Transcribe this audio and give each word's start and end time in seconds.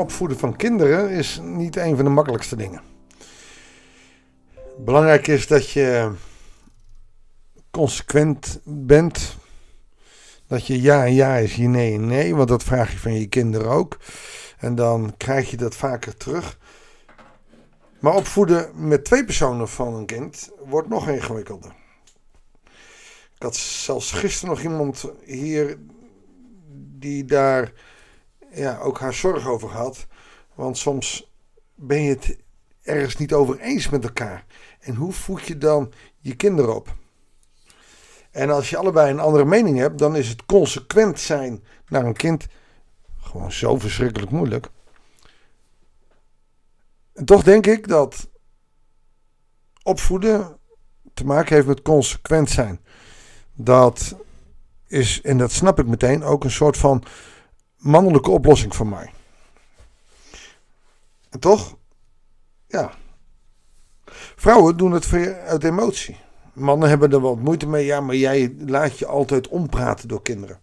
opvoeden 0.00 0.38
van 0.38 0.56
kinderen 0.56 1.10
is 1.10 1.40
niet 1.42 1.76
een 1.76 1.96
van 1.96 2.04
de 2.04 2.10
makkelijkste 2.10 2.56
dingen. 2.56 2.80
Belangrijk 4.78 5.26
is 5.26 5.46
dat 5.46 5.70
je 5.70 6.12
consequent 7.70 8.60
bent. 8.64 9.36
Dat 10.46 10.66
je 10.66 10.80
ja 10.80 11.04
en 11.04 11.14
ja 11.14 11.36
is, 11.36 11.54
je 11.54 11.68
nee 11.68 11.94
en 11.94 12.06
nee, 12.06 12.34
want 12.34 12.48
dat 12.48 12.62
vraag 12.62 12.92
je 12.92 12.98
van 12.98 13.14
je 13.14 13.26
kinderen 13.26 13.70
ook. 13.70 13.98
En 14.58 14.74
dan 14.74 15.14
krijg 15.16 15.50
je 15.50 15.56
dat 15.56 15.76
vaker 15.76 16.16
terug. 16.16 16.58
Maar 18.00 18.14
opvoeden 18.14 18.70
met 18.88 19.04
twee 19.04 19.24
personen 19.24 19.68
van 19.68 19.94
een 19.94 20.06
kind 20.06 20.50
wordt 20.68 20.88
nog 20.88 21.08
ingewikkelder. 21.08 21.72
Ik 23.34 23.42
had 23.46 23.56
zelfs 23.56 24.12
gisteren 24.12 24.54
nog 24.54 24.62
iemand 24.62 25.10
hier 25.24 25.78
die 26.98 27.24
daar 27.24 27.72
ja, 28.52 28.78
ook 28.78 28.98
haar 28.98 29.14
zorg 29.14 29.48
over 29.48 29.68
had. 29.68 30.06
Want 30.54 30.78
soms 30.78 31.32
ben 31.74 32.02
je 32.02 32.10
het 32.10 32.36
ergens 32.82 33.16
niet 33.16 33.32
over 33.32 33.58
eens 33.60 33.88
met 33.88 34.04
elkaar. 34.04 34.44
En 34.80 34.94
hoe 34.94 35.12
voed 35.12 35.42
je 35.42 35.58
dan 35.58 35.92
je 36.18 36.34
kinderen 36.34 36.74
op? 36.74 36.94
En 38.30 38.50
als 38.50 38.70
je 38.70 38.76
allebei 38.76 39.10
een 39.10 39.20
andere 39.20 39.44
mening 39.44 39.78
hebt, 39.78 39.98
dan 39.98 40.16
is 40.16 40.28
het 40.28 40.46
consequent 40.46 41.20
zijn 41.20 41.64
naar 41.88 42.04
een 42.04 42.16
kind 42.16 42.46
gewoon 43.20 43.52
zo 43.52 43.78
verschrikkelijk 43.78 44.30
moeilijk. 44.30 44.68
En 47.14 47.24
toch 47.24 47.42
denk 47.42 47.66
ik 47.66 47.88
dat 47.88 48.28
opvoeden 49.82 50.56
te 51.14 51.24
maken 51.24 51.54
heeft 51.54 51.66
met 51.66 51.82
consequent 51.82 52.50
zijn. 52.50 52.80
Dat 53.54 54.16
is, 54.86 55.20
en 55.20 55.38
dat 55.38 55.52
snap 55.52 55.78
ik 55.78 55.86
meteen, 55.86 56.22
ook 56.22 56.44
een 56.44 56.50
soort 56.50 56.76
van 56.76 57.02
mannelijke 57.80 58.30
oplossing 58.30 58.76
voor 58.76 58.86
mij. 58.86 59.12
En 61.30 61.40
toch, 61.40 61.76
ja. 62.66 62.92
Vrouwen 64.36 64.76
doen 64.76 64.92
het 64.92 65.12
uit 65.46 65.64
emotie. 65.64 66.16
Mannen 66.52 66.88
hebben 66.88 67.12
er 67.12 67.20
wat 67.20 67.38
moeite 67.38 67.66
mee, 67.66 67.84
ja, 67.84 68.00
maar 68.00 68.14
jij 68.14 68.54
laat 68.66 68.98
je 68.98 69.06
altijd 69.06 69.48
ompraten 69.48 70.08
door 70.08 70.22
kinderen. 70.22 70.60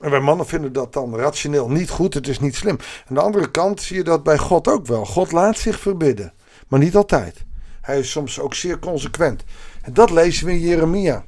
En 0.00 0.10
wij 0.10 0.20
mannen 0.20 0.46
vinden 0.46 0.72
dat 0.72 0.92
dan 0.92 1.16
rationeel 1.16 1.68
niet 1.68 1.90
goed, 1.90 2.14
het 2.14 2.28
is 2.28 2.40
niet 2.40 2.56
slim. 2.56 2.78
Aan 3.08 3.14
de 3.14 3.20
andere 3.20 3.50
kant 3.50 3.80
zie 3.80 3.96
je 3.96 4.04
dat 4.04 4.22
bij 4.22 4.38
God 4.38 4.68
ook 4.68 4.86
wel. 4.86 5.04
God 5.04 5.32
laat 5.32 5.58
zich 5.58 5.80
verbidden, 5.80 6.32
maar 6.68 6.80
niet 6.80 6.96
altijd. 6.96 7.44
Hij 7.80 7.98
is 7.98 8.10
soms 8.10 8.40
ook 8.40 8.54
zeer 8.54 8.78
consequent. 8.78 9.44
En 9.82 9.94
dat 9.94 10.10
lezen 10.10 10.46
we 10.46 10.52
in 10.52 10.58
Jeremia. 10.58 11.24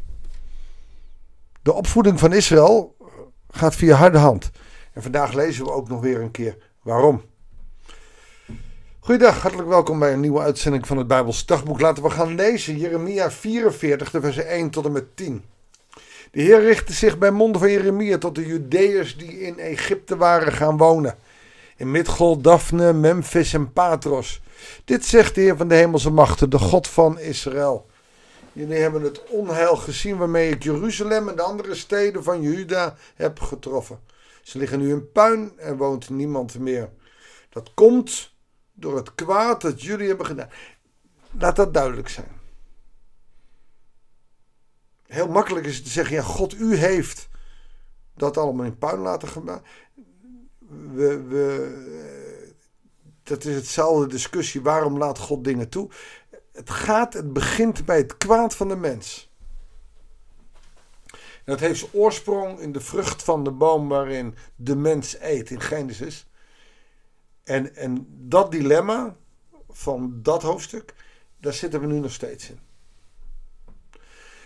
De 1.62 1.72
opvoeding 1.72 2.18
van 2.18 2.32
Israël 2.32 2.96
gaat 3.50 3.76
via 3.76 3.96
harde 3.96 4.18
hand. 4.18 4.50
En 4.92 5.02
vandaag 5.02 5.32
lezen 5.32 5.64
we 5.64 5.70
ook 5.70 5.88
nog 5.88 6.00
weer 6.00 6.20
een 6.20 6.30
keer 6.30 6.56
waarom. 6.82 7.22
Goedendag, 9.08 9.42
hartelijk 9.42 9.68
welkom 9.68 9.98
bij 9.98 10.12
een 10.12 10.20
nieuwe 10.20 10.40
uitzending 10.40 10.86
van 10.86 10.96
het 10.96 11.06
Bijbels 11.06 11.46
Dagboek. 11.46 11.80
Laten 11.80 12.02
we 12.02 12.10
gaan 12.10 12.34
lezen 12.34 12.76
Jeremia 12.76 13.30
44, 13.30 14.10
de 14.10 14.20
versen 14.20 14.48
1 14.48 14.70
tot 14.70 14.84
en 14.84 14.92
met 14.92 15.16
10. 15.16 15.44
De 16.30 16.40
Heer 16.40 16.60
richtte 16.60 16.92
zich 16.92 17.18
bij 17.18 17.30
monden 17.30 17.60
van 17.60 17.70
Jeremia 17.70 18.18
tot 18.18 18.34
de 18.34 18.46
Judeërs 18.46 19.16
die 19.16 19.40
in 19.40 19.58
Egypte 19.58 20.16
waren 20.16 20.52
gaan 20.52 20.76
wonen. 20.76 21.16
In 21.76 21.90
Midgol, 21.90 22.40
Daphne, 22.40 22.92
Memphis 22.92 23.54
en 23.54 23.72
Patros. 23.72 24.40
Dit 24.84 25.04
zegt 25.04 25.34
de 25.34 25.40
Heer 25.40 25.56
van 25.56 25.68
de 25.68 25.74
hemelse 25.74 26.10
machten, 26.10 26.50
de 26.50 26.58
God 26.58 26.88
van 26.88 27.18
Israël. 27.18 27.86
Jullie 28.58 28.78
hebben 28.78 29.02
het 29.02 29.24
onheil 29.24 29.76
gezien 29.76 30.16
waarmee 30.16 30.50
ik 30.50 30.62
Jeruzalem 30.62 31.28
en 31.28 31.36
de 31.36 31.42
andere 31.42 31.74
steden 31.74 32.24
van 32.24 32.42
Juda 32.42 32.96
heb 33.14 33.40
getroffen. 33.40 34.00
Ze 34.42 34.58
liggen 34.58 34.78
nu 34.78 34.90
in 34.90 35.12
puin 35.12 35.58
en 35.58 35.76
woont 35.76 36.10
niemand 36.10 36.58
meer. 36.58 36.90
Dat 37.48 37.74
komt 37.74 38.34
door 38.72 38.96
het 38.96 39.14
kwaad 39.14 39.60
dat 39.60 39.82
jullie 39.82 40.08
hebben 40.08 40.26
gedaan. 40.26 40.50
Laat 41.38 41.56
dat 41.56 41.74
duidelijk 41.74 42.08
zijn. 42.08 42.40
Heel 45.06 45.28
makkelijk 45.28 45.66
is 45.66 45.74
het 45.74 45.84
te 45.84 45.90
zeggen, 45.90 46.16
ja, 46.16 46.22
God, 46.22 46.54
u 46.54 46.74
heeft 46.74 47.28
dat 48.14 48.36
allemaal 48.36 48.66
in 48.66 48.78
puin 48.78 48.98
laten 48.98 49.28
gaan. 49.28 49.62
We, 50.92 51.22
we, 51.22 51.76
eh, 52.44 52.50
dat 53.22 53.44
is 53.44 53.54
hetzelfde 53.54 54.06
discussie, 54.06 54.62
waarom 54.62 54.98
laat 54.98 55.18
God 55.18 55.44
dingen 55.44 55.68
toe? 55.68 55.90
Het 56.58 56.70
gaat, 56.70 57.12
het 57.12 57.32
begint 57.32 57.84
bij 57.84 57.96
het 57.96 58.16
kwaad 58.16 58.56
van 58.56 58.68
de 58.68 58.76
mens. 58.76 59.30
En 61.12 61.54
dat 61.54 61.60
heeft 61.60 61.94
oorsprong 61.94 62.58
in 62.58 62.72
de 62.72 62.80
vrucht 62.80 63.22
van 63.22 63.44
de 63.44 63.50
boom 63.50 63.88
waarin 63.88 64.34
de 64.56 64.76
mens 64.76 65.20
eet 65.20 65.50
in 65.50 65.60
Genesis. 65.60 66.26
En, 67.44 67.76
en 67.76 68.06
dat 68.08 68.50
dilemma 68.50 69.16
van 69.68 70.22
dat 70.22 70.42
hoofdstuk, 70.42 70.94
daar 71.40 71.52
zitten 71.52 71.80
we 71.80 71.86
nu 71.86 71.98
nog 71.98 72.12
steeds 72.12 72.50
in. 72.50 72.58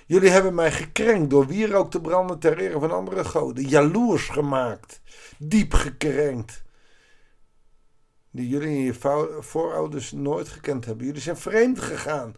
Jullie 0.07 0.31
hebben 0.31 0.55
mij 0.55 0.73
gekrenkt 0.73 1.31
door 1.31 1.47
wierook 1.47 1.91
te 1.91 2.01
branden 2.01 2.39
ter 2.39 2.59
ere 2.59 2.79
van 2.79 2.91
andere 2.91 3.25
goden. 3.25 3.65
Jaloers 3.65 4.29
gemaakt. 4.29 5.01
Diep 5.39 5.73
gekrenkt. 5.73 6.63
Die 8.35 8.49
jullie 8.49 8.69
en 8.69 8.83
je 8.83 8.95
voorouders 9.41 10.13
nooit 10.13 10.49
gekend 10.49 10.85
hebben. 10.85 11.07
Jullie 11.07 11.21
zijn 11.21 11.37
vreemd 11.37 11.81
gegaan. 11.81 12.35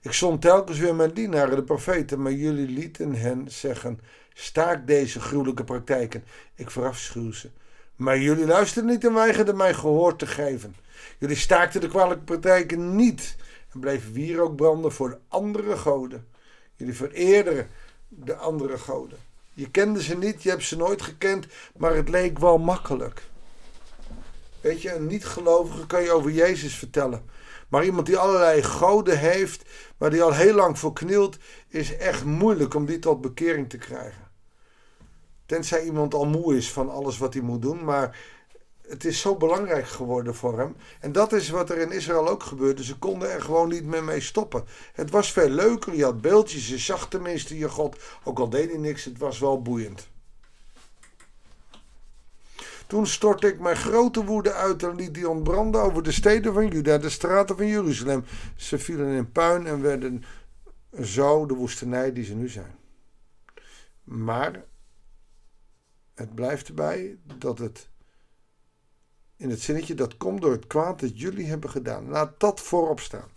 Ik 0.00 0.12
zond 0.12 0.40
telkens 0.40 0.78
weer 0.78 0.94
mijn 0.94 1.12
dienaren, 1.14 1.56
de 1.56 1.62
profeten, 1.62 2.22
maar 2.22 2.32
jullie 2.32 2.68
lieten 2.68 3.14
hen 3.14 3.50
zeggen: 3.50 4.00
Staak 4.34 4.86
deze 4.86 5.20
gruwelijke 5.20 5.64
praktijken. 5.64 6.24
Ik 6.54 6.70
verafschuw 6.70 7.32
ze. 7.32 7.50
Maar 7.96 8.18
jullie 8.18 8.46
luisterden 8.46 8.90
niet 8.90 9.04
en 9.04 9.14
weigerden 9.14 9.56
mij 9.56 9.74
gehoor 9.74 10.16
te 10.16 10.26
geven. 10.26 10.76
Jullie 11.18 11.36
staakten 11.36 11.80
de 11.80 11.88
kwalijke 11.88 12.24
praktijken 12.24 12.96
niet 12.96 13.36
en 13.72 13.80
bleven 13.80 14.12
wierook 14.12 14.56
branden 14.56 14.92
voor 14.92 15.08
de 15.10 15.18
andere 15.28 15.76
goden. 15.76 16.26
Jullie 16.76 16.94
vereerden 16.94 17.68
de 18.08 18.34
andere 18.34 18.78
goden. 18.78 19.18
Je 19.52 19.70
kende 19.70 20.02
ze 20.02 20.16
niet, 20.16 20.42
je 20.42 20.48
hebt 20.50 20.62
ze 20.62 20.76
nooit 20.76 21.02
gekend, 21.02 21.46
maar 21.76 21.94
het 21.94 22.08
leek 22.08 22.38
wel 22.38 22.58
makkelijk. 22.58 23.29
Weet 24.60 24.82
je, 24.82 24.94
een 24.94 25.06
niet-gelovige 25.06 25.86
kan 25.86 26.02
je 26.02 26.12
over 26.12 26.30
Jezus 26.30 26.74
vertellen. 26.74 27.22
Maar 27.68 27.84
iemand 27.84 28.06
die 28.06 28.16
allerlei 28.16 28.62
goden 28.62 29.18
heeft, 29.18 29.64
waar 29.96 30.10
die 30.10 30.22
al 30.22 30.32
heel 30.34 30.54
lang 30.54 30.78
voor 30.78 30.92
knielt, 30.92 31.36
is 31.68 31.96
echt 31.96 32.24
moeilijk 32.24 32.74
om 32.74 32.86
die 32.86 32.98
tot 32.98 33.20
bekering 33.20 33.68
te 33.68 33.78
krijgen. 33.78 34.28
Tenzij 35.46 35.84
iemand 35.84 36.14
al 36.14 36.26
moe 36.26 36.56
is 36.56 36.72
van 36.72 36.90
alles 36.90 37.18
wat 37.18 37.34
hij 37.34 37.42
moet 37.42 37.62
doen. 37.62 37.84
Maar 37.84 38.18
het 38.88 39.04
is 39.04 39.20
zo 39.20 39.36
belangrijk 39.36 39.86
geworden 39.86 40.34
voor 40.34 40.58
hem. 40.58 40.76
En 41.00 41.12
dat 41.12 41.32
is 41.32 41.48
wat 41.48 41.70
er 41.70 41.78
in 41.78 41.92
Israël 41.92 42.28
ook 42.28 42.42
gebeurde. 42.42 42.84
Ze 42.84 42.98
konden 42.98 43.30
er 43.30 43.42
gewoon 43.42 43.68
niet 43.68 43.84
meer 43.84 44.04
mee 44.04 44.20
stoppen. 44.20 44.64
Het 44.92 45.10
was 45.10 45.32
veel 45.32 45.48
leuker. 45.48 45.94
Je 45.94 46.04
had 46.04 46.20
beeldjes. 46.20 46.68
Je 46.68 46.78
zag 46.78 47.08
tenminste 47.08 47.58
je 47.58 47.68
God. 47.68 47.96
Ook 48.24 48.38
al 48.38 48.48
deed 48.48 48.70
hij 48.70 48.78
niks. 48.78 49.04
Het 49.04 49.18
was 49.18 49.38
wel 49.38 49.62
boeiend. 49.62 50.09
Toen 52.90 53.06
stortte 53.06 53.46
ik 53.46 53.60
mijn 53.60 53.76
grote 53.76 54.24
woede 54.24 54.52
uit 54.52 54.82
en 54.82 54.94
liet 54.94 55.14
die 55.14 55.28
ontbranden 55.28 55.82
over 55.82 56.02
de 56.02 56.12
steden 56.12 56.54
van 56.54 56.68
Juda, 56.68 56.98
de 56.98 57.08
straten 57.08 57.56
van 57.56 57.66
Jeruzalem. 57.66 58.24
Ze 58.56 58.78
vielen 58.78 59.06
in 59.06 59.32
puin 59.32 59.66
en 59.66 59.82
werden 59.82 60.24
zo 61.02 61.46
de 61.46 61.54
woestenij 61.54 62.12
die 62.12 62.24
ze 62.24 62.34
nu 62.34 62.48
zijn. 62.48 62.74
Maar 64.04 64.64
het 66.14 66.34
blijft 66.34 66.68
erbij 66.68 67.18
dat 67.38 67.58
het 67.58 67.88
in 69.36 69.50
het 69.50 69.60
zinnetje 69.60 69.94
dat 69.94 70.16
komt 70.16 70.40
door 70.40 70.52
het 70.52 70.66
kwaad 70.66 71.00
dat 71.00 71.20
jullie 71.20 71.46
hebben 71.46 71.70
gedaan. 71.70 72.08
Laat 72.08 72.40
dat 72.40 72.60
voorop 72.60 73.00
staan. 73.00 73.28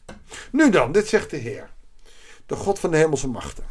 Nu 0.52 0.70
dan, 0.70 0.92
dit 0.92 1.08
zegt 1.08 1.30
de 1.30 1.38
Heer, 1.38 1.74
de 2.46 2.56
God 2.56 2.80
van 2.80 2.92
de 2.92 2.98
hemelse 2.98 3.28
machten. 3.28 3.66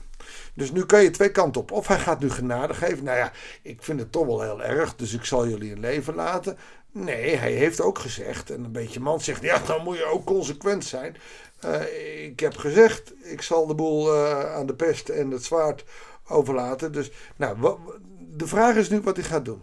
Dus 0.55 0.73
nu 0.73 0.87
kan 0.87 1.03
je 1.03 1.11
twee 1.11 1.31
kanten 1.31 1.61
op. 1.61 1.71
Of 1.71 1.87
hij 1.87 1.99
gaat 1.99 2.21
nu 2.21 2.31
genade 2.31 2.75
geven. 2.75 3.05
Nou 3.05 3.19
ja, 3.19 3.33
ik 3.63 3.83
vind 3.83 4.01
het 4.01 4.13
toch 4.13 4.27
wel 4.27 4.43
heel 4.43 4.63
erg, 4.63 4.97
dus 4.97 5.13
ik 5.13 5.25
zal 5.25 5.49
jullie 5.49 5.73
een 5.73 5.81
leven 5.81 6.15
laten. 6.15 6.59
Nee, 6.93 7.37
hij 7.37 7.53
heeft 7.53 7.81
ook 7.81 7.99
gezegd, 7.99 8.51
en 8.51 8.65
een 8.65 8.73
beetje 8.73 9.01
man 9.01 9.21
zegt, 9.21 9.43
ja, 9.43 9.59
dan 9.59 9.83
moet 9.83 9.97
je 9.97 10.05
ook 10.05 10.25
consequent 10.25 10.85
zijn. 10.85 11.17
Uh, 11.65 12.25
ik 12.25 12.41
heb 12.41 12.57
gezegd, 12.57 13.13
ik 13.23 13.43
zal 13.43 13.67
de 13.67 13.75
boel 13.75 14.15
uh, 14.15 14.55
aan 14.55 14.67
de 14.67 14.75
pest 14.75 15.09
en 15.09 15.31
het 15.31 15.45
zwaard 15.45 15.85
overlaten. 16.29 16.93
Dus, 16.93 17.11
nou, 17.37 17.77
de 18.19 18.47
vraag 18.47 18.75
is 18.75 18.89
nu 18.89 19.01
wat 19.01 19.17
hij 19.17 19.25
gaat 19.25 19.45
doen. 19.45 19.63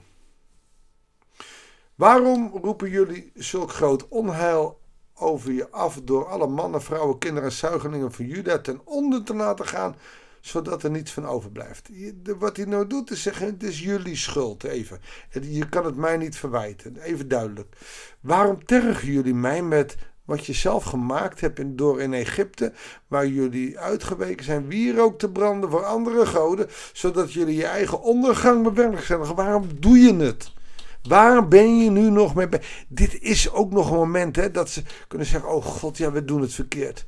Waarom 1.96 2.52
roepen 2.62 2.90
jullie 2.90 3.32
zulk 3.36 3.72
groot 3.72 4.08
onheil 4.08 4.80
over 5.16 5.52
je 5.52 5.70
af 5.70 6.00
door 6.04 6.28
alle 6.28 6.48
mannen, 6.48 6.82
vrouwen, 6.82 7.18
kinderen 7.18 7.50
en 7.50 7.56
zuigelingen 7.56 8.12
van 8.12 8.26
Juda 8.26 8.60
ten 8.60 8.82
onder 8.84 9.24
te 9.24 9.36
laten 9.36 9.68
gaan, 9.68 9.96
zodat 10.42 10.84
er 10.84 10.92
niets 10.92 11.12
van 11.12 11.26
overblijft? 11.26 11.90
Wat 12.40 12.58
hij 12.58 12.66
nou 12.66 12.88
doet 12.88 13.12
is 13.12 13.22
zeggen, 13.22 13.46
het 13.46 13.64
is 13.64 13.80
jullie 13.80 14.16
schuld 14.16 14.64
even. 14.64 15.00
Je 15.42 15.70
kan 15.70 15.86
het 15.86 15.96
mij 15.96 16.18
niet 16.18 16.38
verwijten, 16.38 16.98
even 17.02 17.28
duidelijk. 17.28 17.76
Waarom 18.20 18.66
tergen 18.66 19.12
jullie 19.12 19.34
mij 19.34 19.64
met 19.64 19.96
wat 20.30 20.46
je 20.46 20.54
zelf 20.54 20.84
gemaakt 20.84 21.42
hebt 21.42 21.78
door 21.78 22.02
in 22.02 22.14
Egypte, 22.14 22.74
waar 23.08 23.28
jullie 23.28 23.80
uitgeweken 23.80 24.46
zijn, 24.46 24.68
wierook 24.68 25.20
te 25.20 25.32
branden 25.32 25.70
voor 25.70 25.86
andere 25.86 26.26
goden, 26.26 26.68
zodat 26.94 27.34
jullie 27.34 27.56
je 27.56 27.66
eigen 27.66 28.02
ondergang 28.02 28.64
bewerkstelligen. 28.64 29.36
Waarom 29.36 29.68
doe 29.80 29.98
je 29.98 30.16
het? 30.16 30.52
Waar 31.04 31.48
ben 31.48 31.78
je 31.78 31.90
nu 31.90 32.10
nog 32.10 32.36
mee? 32.36 32.48
Dit 32.88 33.22
is 33.22 33.52
ook 33.52 33.72
nog 33.72 33.92
een 33.92 33.98
moment 33.98 34.36
hè, 34.36 34.52
dat 34.52 34.70
ze 34.70 34.84
kunnen 35.08 35.28
zeggen: 35.28 35.50
Oh 35.50 35.66
God, 35.66 35.98
ja, 35.98 36.12
we 36.12 36.26
doen 36.26 36.42
het 36.42 36.54
verkeerd. 36.54 37.06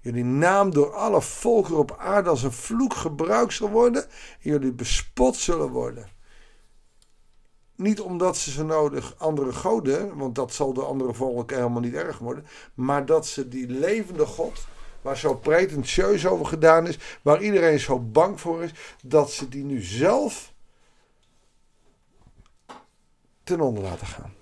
Jullie 0.00 0.24
naam 0.24 0.70
door 0.70 0.94
alle 0.94 1.22
volkeren 1.22 1.78
op 1.78 1.96
aarde 1.98 2.28
als 2.28 2.42
een 2.42 2.52
vloek 2.52 2.94
gebruikt 2.94 3.52
zal 3.52 3.70
worden. 3.70 4.02
En 4.04 4.50
jullie 4.50 4.72
bespot 4.72 5.36
zullen 5.36 5.70
worden. 5.70 6.08
Niet 7.76 8.00
omdat 8.00 8.36
ze 8.36 8.50
zo 8.50 8.64
nodig 8.64 9.14
andere 9.18 9.52
goden, 9.52 10.16
want 10.16 10.34
dat 10.34 10.54
zal 10.54 10.72
de 10.72 10.82
andere 10.82 11.14
volken 11.14 11.56
helemaal 11.56 11.80
niet 11.80 11.94
erg 11.94 12.18
worden. 12.18 12.46
Maar 12.74 13.06
dat 13.06 13.26
ze 13.26 13.48
die 13.48 13.68
levende 13.68 14.26
God, 14.26 14.66
waar 15.02 15.16
zo 15.16 15.34
pretentieus 15.34 16.26
over 16.26 16.46
gedaan 16.46 16.86
is, 16.86 16.98
waar 17.22 17.42
iedereen 17.42 17.78
zo 17.78 17.98
bang 17.98 18.40
voor 18.40 18.62
is, 18.62 18.70
dat 19.02 19.32
ze 19.32 19.48
die 19.48 19.64
nu 19.64 19.82
zelf 19.82 20.52
ten 23.44 23.60
onder 23.60 23.82
laten 23.82 24.06
gaan. 24.06 24.32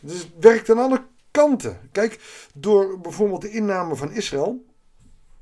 Dus 0.00 0.18
het 0.18 0.32
werkt 0.40 0.70
aan 0.70 0.78
alle 0.78 1.06
kanten. 1.36 1.88
Kijk, 1.92 2.20
door 2.54 3.00
bijvoorbeeld 3.00 3.40
de 3.40 3.50
inname 3.50 3.96
van 3.96 4.12
Israël 4.12 4.64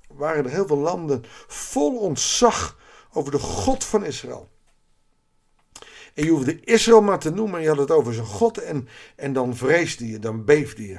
waren 0.09 0.45
er 0.45 0.51
heel 0.51 0.67
veel 0.67 0.79
landen 0.79 1.23
vol 1.47 1.99
ontzag 1.99 2.79
over 3.13 3.31
de 3.31 3.39
God 3.39 3.85
van 3.85 4.05
Israël. 4.05 4.49
En 6.15 6.25
je 6.25 6.31
hoefde 6.31 6.61
Israël 6.61 7.03
maar 7.03 7.19
te 7.19 7.31
noemen. 7.31 7.57
En 7.57 7.63
je 7.63 7.69
had 7.69 7.79
het 7.79 7.91
over 7.91 8.15
zijn 8.15 8.27
God. 8.27 8.59
En, 8.59 8.89
en 9.17 9.33
dan 9.33 9.57
vreesde 9.57 10.09
je, 10.09 10.19
dan 10.19 10.45
beefde 10.45 10.87
je. 10.87 10.99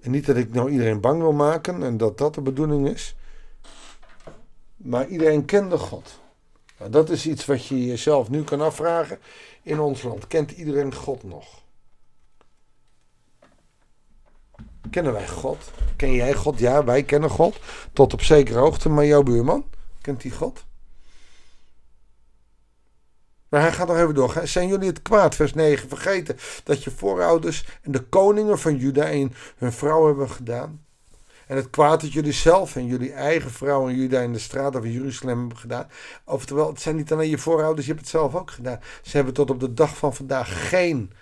En 0.00 0.10
niet 0.10 0.26
dat 0.26 0.36
ik 0.36 0.52
nou 0.52 0.70
iedereen 0.70 1.00
bang 1.00 1.20
wil 1.20 1.32
maken 1.32 1.82
en 1.82 1.96
dat 1.96 2.18
dat 2.18 2.34
de 2.34 2.40
bedoeling 2.40 2.88
is. 2.88 3.16
Maar 4.76 5.08
iedereen 5.08 5.44
kende 5.44 5.78
God. 5.78 6.20
Nou, 6.78 6.90
dat 6.90 7.10
is 7.10 7.26
iets 7.26 7.46
wat 7.46 7.66
je 7.66 7.86
jezelf 7.86 8.30
nu 8.30 8.44
kan 8.44 8.60
afvragen 8.60 9.18
in 9.62 9.80
ons 9.80 10.02
land. 10.02 10.26
Kent 10.26 10.50
iedereen 10.50 10.94
God 10.94 11.22
nog? 11.22 11.64
Kennen 14.90 15.12
wij 15.12 15.28
God? 15.28 15.70
Ken 15.96 16.12
jij 16.12 16.34
God? 16.34 16.58
Ja, 16.58 16.84
wij 16.84 17.02
kennen 17.02 17.30
God. 17.30 17.58
Tot 17.92 18.12
op 18.12 18.22
zekere 18.22 18.58
hoogte, 18.58 18.88
maar 18.88 19.06
jouw 19.06 19.22
buurman? 19.22 19.64
Kent 20.00 20.22
hij 20.22 20.32
God? 20.32 20.64
Maar 23.48 23.60
hij 23.60 23.72
gaat 23.72 23.88
nog 23.88 23.96
even 23.96 24.14
door. 24.14 24.40
Zijn 24.44 24.68
jullie 24.68 24.88
het 24.88 25.02
kwaad, 25.02 25.34
vers 25.34 25.54
9, 25.54 25.88
vergeten 25.88 26.36
dat 26.64 26.84
je 26.84 26.90
voorouders 26.90 27.66
en 27.82 27.92
de 27.92 28.00
koningen 28.02 28.58
van 28.58 28.76
Juda 28.76 29.04
en 29.04 29.34
hun 29.56 29.72
vrouw 29.72 30.06
hebben 30.06 30.30
gedaan? 30.30 30.85
En 31.46 31.56
het 31.56 31.70
kwaad 31.70 32.00
dat 32.00 32.12
jullie 32.12 32.32
zelf 32.32 32.76
en 32.76 32.86
jullie 32.86 33.12
eigen 33.12 33.50
vrouw 33.50 33.88
en 33.88 33.96
Juda 33.96 34.20
in 34.20 34.32
de 34.32 34.38
straten 34.38 34.80
van 34.80 34.92
Jeruzalem 34.92 35.38
hebben 35.38 35.58
gedaan. 35.58 35.90
Oftewel, 36.24 36.68
het 36.68 36.80
zijn 36.80 36.96
niet 36.96 37.12
alleen 37.12 37.30
je 37.30 37.38
voorouders, 37.38 37.86
je 37.86 37.92
hebt 37.92 38.04
het 38.04 38.14
zelf 38.14 38.34
ook 38.34 38.50
gedaan. 38.50 38.80
Ze 39.02 39.16
hebben 39.16 39.34
tot 39.34 39.50
op 39.50 39.60
de 39.60 39.74
dag 39.74 39.96
van 39.96 40.14
vandaag 40.14 40.68
geen 40.68 41.12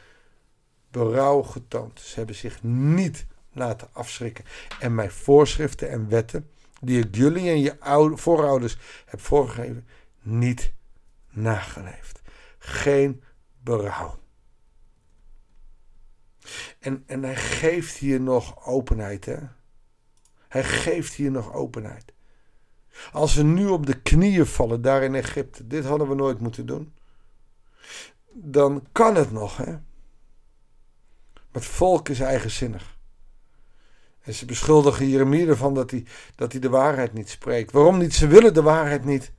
berouw 0.90 1.42
getoond. 1.42 2.00
Ze 2.00 2.14
hebben 2.14 2.34
zich 2.34 2.62
niet 2.62 3.26
laten 3.52 3.88
afschrikken. 3.92 4.44
En 4.80 4.94
mijn 4.94 5.10
voorschriften 5.10 5.90
en 5.90 6.08
wetten 6.08 6.50
die 6.80 6.98
ik 6.98 7.14
jullie 7.16 7.50
en 7.50 7.60
je 7.60 7.80
oude, 7.80 8.16
voorouders 8.16 8.78
heb 9.06 9.20
voorgegeven, 9.20 9.86
niet 10.22 10.72
nageleefd. 11.30 12.20
Geen 12.58 13.22
berouw. 13.62 14.18
En, 16.78 17.02
en 17.06 17.22
hij 17.22 17.36
geeft 17.36 17.96
hier 17.96 18.20
nog 18.20 18.66
openheid, 18.66 19.24
hè? 19.24 19.38
Hij 20.54 20.64
geeft 20.64 21.14
hier 21.14 21.30
nog 21.30 21.52
openheid. 21.52 22.12
Als 23.12 23.34
we 23.34 23.42
nu 23.42 23.66
op 23.66 23.86
de 23.86 24.00
knieën 24.00 24.46
vallen 24.46 24.82
daar 24.82 25.02
in 25.02 25.14
Egypte, 25.14 25.66
dit 25.66 25.84
hadden 25.84 26.08
we 26.08 26.14
nooit 26.14 26.40
moeten 26.40 26.66
doen, 26.66 26.94
dan 28.32 28.86
kan 28.92 29.14
het 29.14 29.32
nog, 29.32 29.56
hè? 29.56 29.70
Maar 31.32 31.62
het 31.62 31.64
volk 31.64 32.08
is 32.08 32.20
eigenzinnig. 32.20 32.98
En 34.22 34.34
ze 34.34 34.46
beschuldigen 34.46 35.08
Jeremia 35.08 35.46
ervan 35.46 35.74
dat 35.74 35.90
hij, 35.90 36.04
dat 36.34 36.52
hij 36.52 36.60
de 36.60 36.68
waarheid 36.68 37.12
niet 37.12 37.28
spreekt. 37.28 37.72
Waarom 37.72 37.98
niet? 37.98 38.14
Ze 38.14 38.26
willen 38.26 38.54
de 38.54 38.62
waarheid 38.62 39.04
niet. 39.04 39.32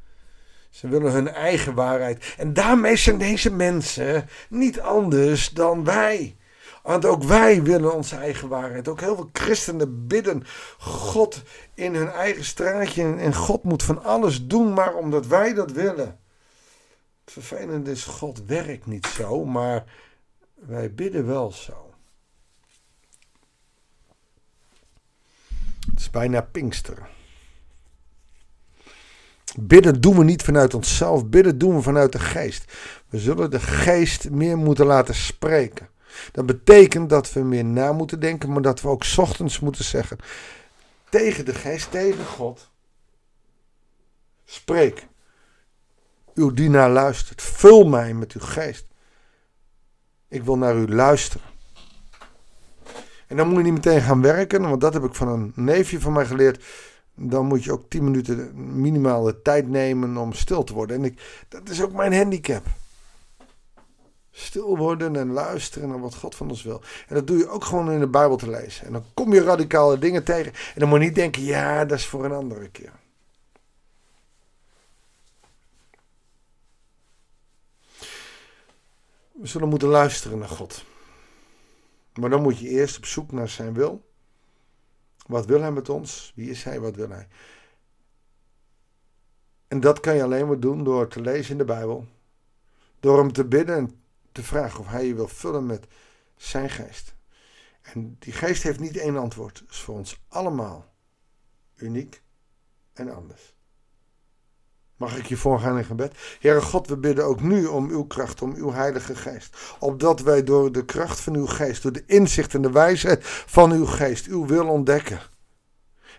Ze 0.69 0.87
willen 0.87 1.11
hun 1.11 1.27
eigen 1.27 1.73
waarheid. 1.73 2.35
En 2.37 2.53
daarmee 2.53 2.95
zijn 2.95 3.17
deze 3.17 3.51
mensen 3.51 4.29
niet 4.49 4.79
anders 4.79 5.49
dan 5.49 5.83
wij. 5.83 6.35
Want 6.85 7.05
ook 7.05 7.23
wij 7.23 7.63
willen 7.63 7.93
onze 7.93 8.15
eigen 8.15 8.47
waarheid. 8.47 8.87
Ook 8.87 8.99
heel 8.99 9.15
veel 9.15 9.29
christenen 9.33 10.07
bidden 10.07 10.43
God 10.77 11.43
in 11.73 11.95
hun 11.95 12.09
eigen 12.09 12.43
straatje. 12.43 13.15
En 13.15 13.33
God 13.33 13.63
moet 13.63 13.83
van 13.83 14.03
alles 14.03 14.47
doen, 14.47 14.73
maar 14.73 14.95
omdat 14.95 15.27
wij 15.27 15.53
dat 15.53 15.71
willen. 15.71 16.19
Het 17.23 17.33
vervelende 17.33 17.91
is, 17.91 18.03
God 18.03 18.45
werkt 18.45 18.85
niet 18.85 19.05
zo, 19.05 19.45
maar 19.45 19.83
wij 20.53 20.93
bidden 20.93 21.25
wel 21.25 21.51
zo. 21.51 21.93
Het 25.89 25.99
is 25.99 26.09
bijna 26.09 26.41
Pinksteren. 26.41 27.07
Bidden 29.59 30.01
doen 30.01 30.17
we 30.17 30.23
niet 30.23 30.43
vanuit 30.43 30.73
onszelf, 30.73 31.25
bidden 31.25 31.57
doen 31.57 31.75
we 31.75 31.81
vanuit 31.81 32.11
de 32.11 32.19
geest. 32.19 32.73
We 33.09 33.19
zullen 33.19 33.51
de 33.51 33.59
geest 33.59 34.29
meer 34.29 34.57
moeten 34.57 34.85
laten 34.85 35.15
spreken. 35.15 35.93
Dat 36.31 36.45
betekent 36.45 37.09
dat 37.09 37.33
we 37.33 37.39
meer 37.39 37.65
na 37.65 37.91
moeten 37.91 38.19
denken, 38.19 38.51
maar 38.51 38.61
dat 38.61 38.81
we 38.81 38.87
ook 38.87 39.03
ochtends 39.17 39.59
moeten 39.59 39.83
zeggen 39.83 40.17
tegen 41.09 41.45
de 41.45 41.53
geest, 41.53 41.91
tegen 41.91 42.25
God. 42.25 42.69
Spreek. 44.45 45.07
Uw 46.33 46.51
dienaar 46.51 46.89
luistert. 46.89 47.41
Vul 47.41 47.87
mij 47.87 48.13
met 48.13 48.31
uw 48.31 48.41
geest. 48.41 48.87
Ik 50.27 50.43
wil 50.43 50.57
naar 50.57 50.75
u 50.75 50.87
luisteren. 50.87 51.47
En 53.27 53.37
dan 53.37 53.47
moet 53.47 53.57
je 53.57 53.63
niet 53.63 53.73
meteen 53.73 54.01
gaan 54.01 54.21
werken, 54.21 54.61
want 54.61 54.81
dat 54.81 54.93
heb 54.93 55.03
ik 55.03 55.15
van 55.15 55.27
een 55.27 55.51
neefje 55.55 55.99
van 55.99 56.13
mij 56.13 56.25
geleerd. 56.25 56.63
Dan 57.13 57.45
moet 57.45 57.63
je 57.63 57.71
ook 57.71 57.89
10 57.89 58.03
minuten 58.03 58.51
minimaal 58.81 59.23
de 59.23 59.41
tijd 59.41 59.67
nemen 59.67 60.17
om 60.17 60.33
stil 60.33 60.63
te 60.63 60.73
worden. 60.73 60.97
En 60.97 61.03
ik, 61.03 61.45
dat 61.47 61.69
is 61.69 61.81
ook 61.81 61.93
mijn 61.93 62.13
handicap. 62.13 62.65
Stil 64.37 64.77
worden 64.77 65.15
en 65.15 65.31
luisteren 65.31 65.89
naar 65.89 65.99
wat 65.99 66.15
God 66.15 66.35
van 66.35 66.49
ons 66.49 66.63
wil. 66.63 66.81
En 67.07 67.15
dat 67.15 67.27
doe 67.27 67.37
je 67.37 67.47
ook 67.47 67.63
gewoon 67.63 67.91
in 67.91 67.99
de 67.99 68.07
Bijbel 68.07 68.37
te 68.37 68.49
lezen. 68.49 68.85
En 68.85 68.93
dan 68.93 69.03
kom 69.13 69.33
je 69.33 69.43
radicale 69.43 69.97
dingen 69.97 70.23
tegen. 70.23 70.51
En 70.53 70.79
dan 70.79 70.89
moet 70.89 70.99
je 70.99 71.05
niet 71.05 71.15
denken, 71.15 71.43
ja, 71.43 71.85
dat 71.85 71.97
is 71.97 72.05
voor 72.05 72.25
een 72.25 72.31
andere 72.31 72.69
keer. 72.69 72.93
We 79.31 79.47
zullen 79.47 79.69
moeten 79.69 79.87
luisteren 79.87 80.39
naar 80.39 80.49
God. 80.49 80.83
Maar 82.13 82.29
dan 82.29 82.41
moet 82.41 82.59
je 82.59 82.69
eerst 82.69 82.97
op 82.97 83.05
zoek 83.05 83.31
naar 83.31 83.49
zijn 83.49 83.73
wil. 83.73 84.05
Wat 85.27 85.45
wil 85.45 85.61
hij 85.61 85.71
met 85.71 85.89
ons? 85.89 86.31
Wie 86.35 86.49
is 86.49 86.63
hij? 86.63 86.79
Wat 86.79 86.95
wil 86.95 87.09
hij? 87.09 87.27
En 89.67 89.79
dat 89.79 89.99
kan 89.99 90.15
je 90.15 90.23
alleen 90.23 90.47
maar 90.47 90.59
doen 90.59 90.83
door 90.83 91.07
te 91.07 91.21
lezen 91.21 91.51
in 91.51 91.57
de 91.57 91.65
Bijbel. 91.65 92.05
Door 92.99 93.17
hem 93.17 93.33
te 93.33 93.45
bidden 93.45 94.03
te 94.35 94.43
vragen 94.43 94.79
of 94.79 94.87
hij 94.87 95.07
je 95.07 95.15
wil 95.15 95.27
vullen 95.27 95.65
met 95.65 95.87
zijn 96.35 96.69
geest. 96.69 97.15
En 97.81 98.15
die 98.19 98.33
geest 98.33 98.63
heeft 98.63 98.79
niet 98.79 98.97
één 98.97 99.17
antwoord. 99.17 99.59
Het 99.59 99.69
is 99.69 99.79
voor 99.79 99.95
ons 99.95 100.23
allemaal 100.27 100.93
uniek 101.75 102.21
en 102.93 103.15
anders. 103.15 103.55
Mag 104.97 105.17
ik 105.17 105.25
je 105.25 105.37
voorgaan 105.37 105.77
in 105.77 105.85
gebed? 105.85 106.17
Heere 106.39 106.61
God, 106.61 106.87
we 106.87 106.97
bidden 106.97 107.25
ook 107.25 107.41
nu 107.41 107.65
om 107.65 107.89
uw 107.89 108.03
kracht, 108.03 108.41
om 108.41 108.53
uw 108.53 108.71
heilige 108.71 109.15
geest. 109.15 109.57
Opdat 109.79 110.21
wij 110.21 110.43
door 110.43 110.71
de 110.71 110.85
kracht 110.85 111.19
van 111.19 111.35
uw 111.35 111.45
geest, 111.45 111.81
door 111.81 111.91
de 111.91 112.03
inzicht 112.05 112.53
en 112.53 112.61
de 112.61 112.71
wijsheid 112.71 113.19
van 113.25 113.71
uw 113.71 113.85
geest, 113.85 114.27
uw 114.27 114.45
wil 114.45 114.67
ontdekken. 114.67 115.19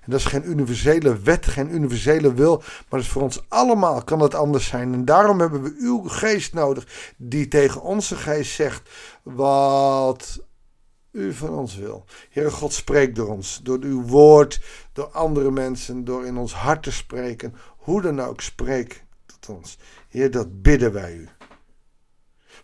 En 0.06 0.12
dat 0.12 0.20
is 0.20 0.26
geen 0.26 0.50
universele 0.50 1.18
wet, 1.18 1.46
geen 1.46 1.75
universele 1.75 2.34
wil, 2.34 2.56
maar 2.56 2.86
dat 2.88 3.00
is 3.00 3.08
voor 3.08 3.22
ons 3.22 3.44
allemaal 3.48 4.04
kan 4.04 4.20
het 4.20 4.34
anders 4.34 4.66
zijn. 4.66 4.92
En 4.92 5.04
daarom 5.04 5.40
hebben 5.40 5.62
we 5.62 5.75
uw 5.78 6.02
geest 6.02 6.54
nodig, 6.54 7.14
die 7.16 7.48
tegen 7.48 7.82
onze 7.82 8.16
geest 8.16 8.54
zegt 8.54 8.90
wat 9.22 10.44
u 11.12 11.32
van 11.32 11.50
ons 11.50 11.76
wil. 11.76 12.04
Heere 12.30 12.50
God, 12.50 12.72
spreek 12.72 13.14
door 13.14 13.28
ons, 13.28 13.60
door 13.62 13.78
uw 13.80 14.02
woord, 14.02 14.60
door 14.92 15.08
andere 15.08 15.50
mensen, 15.50 16.04
door 16.04 16.26
in 16.26 16.36
ons 16.36 16.54
hart 16.54 16.82
te 16.82 16.92
spreken, 16.92 17.54
hoe 17.76 18.02
dan 18.02 18.20
ook, 18.20 18.40
spreek 18.40 19.04
tot 19.26 19.56
ons. 19.56 19.78
Heer, 20.08 20.30
dat 20.30 20.62
bidden 20.62 20.92
wij 20.92 21.14
u. 21.14 21.28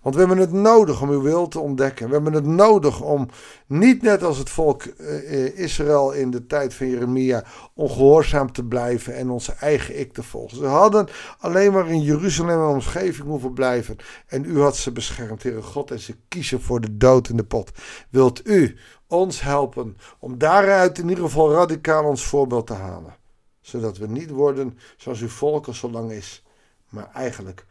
Want 0.02 0.14
we 0.14 0.20
hebben 0.20 0.38
het 0.38 0.52
nodig 0.52 1.02
om 1.02 1.10
uw 1.10 1.22
wil 1.22 1.48
te 1.48 1.58
ontdekken. 1.58 2.06
We 2.06 2.12
hebben 2.12 2.32
het 2.32 2.46
nodig 2.46 3.00
om 3.00 3.28
niet 3.66 4.02
net 4.02 4.22
als 4.22 4.38
het 4.38 4.50
volk 4.50 4.84
uh, 4.84 5.58
Israël 5.58 6.12
in 6.12 6.30
de 6.30 6.46
tijd 6.46 6.74
van 6.74 6.88
Jeremia 6.88 7.44
ongehoorzaam 7.74 8.52
te 8.52 8.64
blijven 8.64 9.16
en 9.16 9.30
onze 9.30 9.52
eigen 9.52 10.00
ik 10.00 10.12
te 10.12 10.22
volgen. 10.22 10.56
Ze 10.56 10.66
hadden 10.66 11.08
alleen 11.38 11.72
maar 11.72 11.88
in 11.88 12.02
Jeruzalem 12.02 12.60
en 12.60 12.66
omgeving 12.66 13.28
hoeven 13.28 13.52
blijven. 13.52 13.96
En 14.26 14.44
u 14.44 14.60
had 14.60 14.76
ze 14.76 14.92
beschermd, 14.92 15.42
Heere 15.42 15.62
God, 15.62 15.90
en 15.90 16.00
ze 16.00 16.16
kiezen 16.28 16.60
voor 16.60 16.80
de 16.80 16.96
dood 16.96 17.28
in 17.28 17.36
de 17.36 17.44
pot. 17.44 17.70
Wilt 18.10 18.46
u 18.46 18.76
ons 19.06 19.40
helpen 19.40 19.96
om 20.18 20.38
daaruit 20.38 20.98
in 20.98 21.08
ieder 21.08 21.24
geval 21.24 21.52
radicaal 21.52 22.04
ons 22.04 22.24
voorbeeld 22.24 22.66
te 22.66 22.74
halen? 22.74 23.20
zodat 23.62 23.98
we 23.98 24.06
niet 24.06 24.30
worden 24.30 24.78
zoals 24.96 25.20
uw 25.20 25.28
volk 25.28 25.66
al 25.66 25.74
zo 25.74 25.90
lang 25.90 26.10
is, 26.10 26.44
maar 26.88 27.10
eigenlijk 27.12 27.66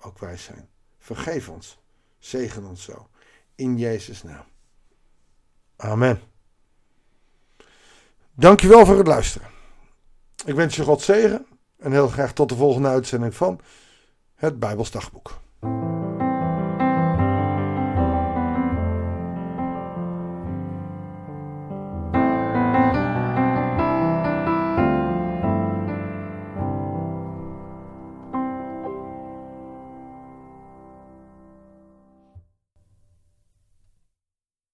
ook 0.00 0.18
wijs 0.18 0.44
zijn. 0.44 0.68
Vergeef 1.06 1.48
ons. 1.48 1.78
Zegen 2.18 2.64
ons 2.64 2.82
zo. 2.82 3.08
In 3.54 3.78
Jezus' 3.78 4.22
naam. 4.22 4.44
Amen. 5.76 6.20
Dankjewel 8.34 8.86
voor 8.86 8.98
het 8.98 9.06
luisteren. 9.06 9.48
Ik 10.44 10.54
wens 10.54 10.76
je 10.76 10.82
God 10.82 11.02
zegen 11.02 11.46
en 11.78 11.92
heel 11.92 12.08
graag 12.08 12.32
tot 12.32 12.48
de 12.48 12.56
volgende 12.56 12.88
uitzending 12.88 13.34
van 13.34 13.60
het 14.34 14.58
Bijbelsdagboek. 14.58 15.40